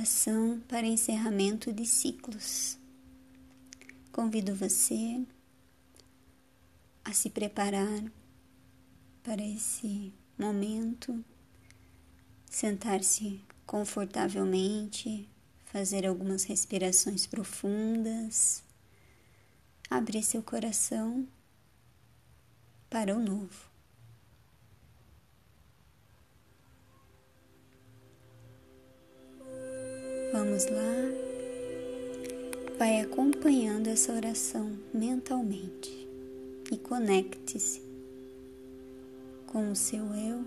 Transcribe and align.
oração 0.00 0.58
para 0.66 0.86
encerramento 0.86 1.70
de 1.74 1.84
ciclos. 1.84 2.78
Convido 4.10 4.54
você 4.54 5.22
a 7.04 7.12
se 7.12 7.28
preparar 7.28 8.02
para 9.22 9.42
esse 9.42 10.10
momento, 10.38 11.22
sentar-se 12.50 13.44
confortavelmente, 13.66 15.28
fazer 15.66 16.06
algumas 16.06 16.44
respirações 16.44 17.26
profundas, 17.26 18.62
abrir 19.90 20.22
seu 20.22 20.42
coração 20.42 21.28
para 22.88 23.14
o 23.14 23.20
novo. 23.20 23.69
Vamos 30.60 30.66
lá. 30.66 30.92
Vai 32.78 33.00
acompanhando 33.00 33.86
essa 33.86 34.12
oração 34.12 34.76
mentalmente 34.92 36.06
e 36.70 36.76
conecte-se 36.76 37.82
com 39.46 39.70
o 39.70 39.76
seu 39.76 40.04
eu 40.14 40.44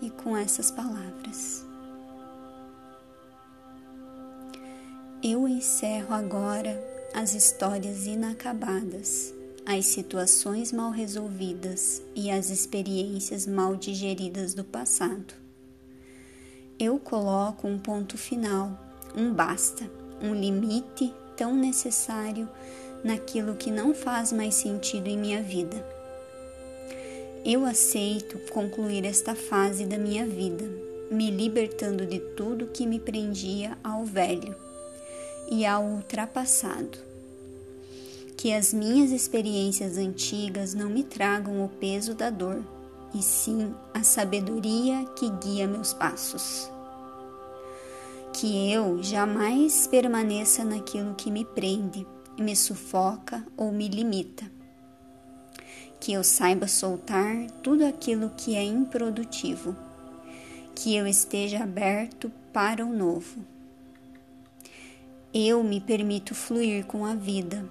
e 0.00 0.08
com 0.10 0.34
essas 0.36 0.70
palavras. 0.70 1.66
Eu 5.22 5.46
encerro 5.46 6.14
agora 6.14 6.82
as 7.12 7.34
histórias 7.34 8.06
inacabadas, 8.06 9.34
as 9.66 9.84
situações 9.84 10.72
mal 10.72 10.90
resolvidas 10.90 12.00
e 12.14 12.30
as 12.30 12.48
experiências 12.48 13.46
mal 13.46 13.76
digeridas 13.76 14.54
do 14.54 14.64
passado 14.64 15.39
eu 16.80 16.98
coloco 16.98 17.68
um 17.68 17.78
ponto 17.78 18.16
final, 18.16 18.72
um 19.14 19.34
basta, 19.34 19.84
um 20.22 20.34
limite 20.34 21.12
tão 21.36 21.54
necessário 21.54 22.48
naquilo 23.04 23.54
que 23.54 23.70
não 23.70 23.94
faz 23.94 24.32
mais 24.32 24.54
sentido 24.54 25.06
em 25.06 25.18
minha 25.18 25.42
vida. 25.42 25.86
Eu 27.44 27.66
aceito 27.66 28.38
concluir 28.50 29.04
esta 29.04 29.34
fase 29.34 29.84
da 29.84 29.98
minha 29.98 30.26
vida, 30.26 30.64
me 31.10 31.30
libertando 31.30 32.06
de 32.06 32.18
tudo 32.18 32.68
que 32.68 32.86
me 32.86 32.98
prendia 32.98 33.76
ao 33.84 34.06
velho 34.06 34.56
e 35.50 35.66
ao 35.66 35.84
ultrapassado. 35.84 36.98
Que 38.38 38.54
as 38.54 38.72
minhas 38.72 39.10
experiências 39.10 39.98
antigas 39.98 40.72
não 40.72 40.88
me 40.88 41.04
tragam 41.04 41.62
o 41.62 41.68
peso 41.68 42.14
da 42.14 42.30
dor 42.30 42.64
e 43.14 43.22
sim 43.22 43.74
a 43.92 44.02
sabedoria 44.02 45.04
que 45.16 45.28
guia 45.28 45.66
meus 45.66 45.92
passos. 45.92 46.70
Que 48.32 48.72
eu 48.72 49.02
jamais 49.02 49.86
permaneça 49.86 50.64
naquilo 50.64 51.14
que 51.14 51.30
me 51.30 51.44
prende, 51.44 52.06
me 52.38 52.54
sufoca 52.54 53.44
ou 53.56 53.72
me 53.72 53.88
limita. 53.88 54.44
Que 55.98 56.12
eu 56.12 56.24
saiba 56.24 56.66
soltar 56.66 57.50
tudo 57.62 57.84
aquilo 57.84 58.30
que 58.36 58.54
é 58.54 58.62
improdutivo. 58.62 59.76
Que 60.74 60.94
eu 60.94 61.06
esteja 61.06 61.62
aberto 61.62 62.32
para 62.52 62.86
o 62.86 62.92
novo. 62.92 63.44
Eu 65.34 65.62
me 65.62 65.80
permito 65.80 66.34
fluir 66.34 66.86
com 66.86 67.04
a 67.04 67.14
vida, 67.14 67.64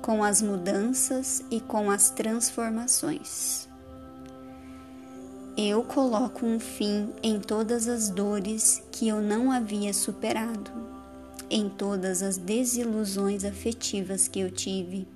com 0.00 0.22
as 0.22 0.40
mudanças 0.40 1.42
e 1.50 1.60
com 1.60 1.90
as 1.90 2.10
transformações. 2.10 3.71
Eu 5.56 5.82
coloco 5.82 6.46
um 6.46 6.58
fim 6.58 7.10
em 7.22 7.38
todas 7.38 7.86
as 7.86 8.08
dores 8.08 8.82
que 8.90 9.08
eu 9.08 9.20
não 9.20 9.52
havia 9.52 9.92
superado, 9.92 10.70
em 11.50 11.68
todas 11.68 12.22
as 12.22 12.38
desilusões 12.38 13.44
afetivas 13.44 14.26
que 14.26 14.40
eu 14.40 14.50
tive, 14.50 15.06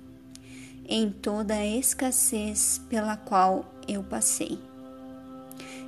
em 0.87 1.09
toda 1.09 1.55
a 1.55 1.65
escassez 1.65 2.79
pela 2.87 3.17
qual 3.17 3.65
eu 3.87 4.03
passei, 4.03 4.59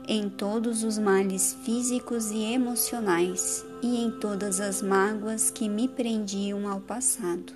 em 0.07 0.28
todos 0.28 0.84
os 0.84 0.97
males 0.97 1.56
físicos 1.63 2.31
e 2.31 2.52
emocionais 2.52 3.63
e 3.84 4.03
em 4.03 4.09
todas 4.09 4.59
as 4.59 4.81
mágoas 4.81 5.52
que 5.52 5.69
me 5.69 5.88
prendiam 5.88 6.68
ao 6.68 6.79
passado. 6.79 7.53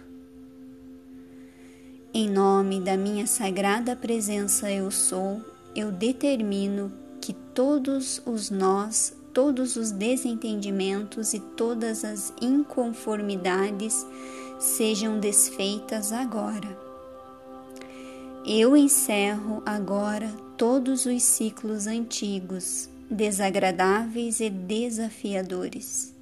Em 2.14 2.30
nome 2.30 2.80
da 2.80 2.96
minha 2.96 3.26
sagrada 3.26 3.96
presença 3.96 4.72
eu 4.72 4.92
sou 4.92 5.53
eu 5.76 5.92
determino 5.92 6.92
que 7.20 7.34
todos 7.34 8.22
os 8.26 8.50
nós, 8.50 9.14
todos 9.34 9.76
os 9.76 9.92
desentendimentos 9.92 11.34
e 11.34 11.40
todas 11.40 12.06
as 12.06 12.34
inconformidades 12.42 14.06
sejam 14.60 15.20
desfeitas 15.20 16.12
agora. 16.12 16.78
Eu 18.46 18.76
encerro 18.76 19.64
agora 19.66 20.30
todos 20.58 21.06
os 21.06 21.24
ciclos 21.24 21.88
antigos, 21.88 22.90
desagradáveis 23.10 24.40
e 24.40 24.50
desafiadores. 24.50 26.14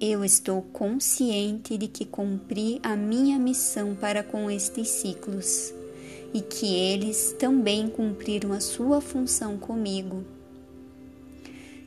Eu 0.00 0.24
estou 0.24 0.62
consciente 0.62 1.78
de 1.78 1.88
que 1.88 2.04
cumpri 2.04 2.78
a 2.82 2.94
minha 2.94 3.38
missão 3.38 3.94
para 3.94 4.22
com 4.22 4.50
estes 4.50 4.88
ciclos 4.88 5.72
e 6.34 6.40
que 6.40 6.74
eles 6.74 7.34
também 7.38 7.88
cumpriram 7.88 8.52
a 8.52 8.60
sua 8.60 9.00
função 9.00 9.58
comigo. 9.58 10.24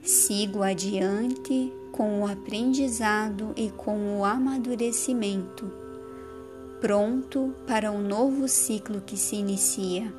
Sigo 0.03 0.61
adiante 0.61 1.73
com 1.91 2.21
o 2.21 2.27
aprendizado 2.27 3.53
e 3.55 3.69
com 3.71 4.19
o 4.19 4.25
amadurecimento, 4.25 5.71
pronto 6.79 7.55
para 7.65 7.91
um 7.91 8.01
novo 8.01 8.47
ciclo 8.47 9.01
que 9.01 9.17
se 9.17 9.37
inicia. 9.37 10.13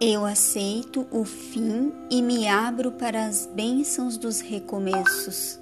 Eu 0.00 0.24
aceito 0.24 1.06
o 1.12 1.24
fim 1.24 1.92
e 2.10 2.20
me 2.20 2.48
abro 2.48 2.90
para 2.92 3.26
as 3.26 3.46
bênçãos 3.46 4.16
dos 4.16 4.40
recomeços, 4.40 5.60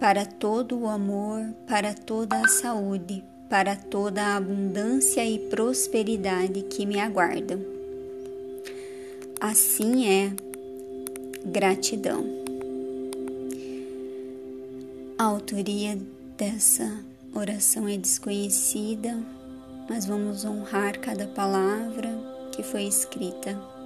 para 0.00 0.24
todo 0.24 0.78
o 0.78 0.88
amor, 0.88 1.52
para 1.66 1.92
toda 1.92 2.38
a 2.38 2.48
saúde 2.48 3.22
para 3.48 3.76
toda 3.76 4.22
a 4.22 4.36
abundância 4.36 5.24
e 5.24 5.38
prosperidade 5.38 6.62
que 6.62 6.84
me 6.84 7.00
aguardam. 7.00 7.60
Assim 9.40 10.06
é, 10.06 10.32
gratidão. 11.44 12.24
A 15.16 15.24
autoria 15.24 15.98
dessa 16.36 17.04
oração 17.34 17.88
é 17.88 17.96
desconhecida, 17.96 19.18
mas 19.88 20.04
vamos 20.04 20.44
honrar 20.44 20.98
cada 21.00 21.26
palavra 21.26 22.08
que 22.52 22.62
foi 22.62 22.84
escrita 22.84 23.77